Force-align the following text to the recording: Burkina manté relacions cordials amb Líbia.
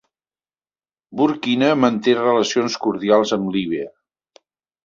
Burkina 1.21 1.69
manté 1.83 2.17
relacions 2.21 2.79
cordials 2.87 3.37
amb 3.39 3.55
Líbia. 3.59 3.93